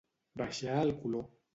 Baixar 0.43 0.79
el 0.89 0.95
color. 1.05 1.31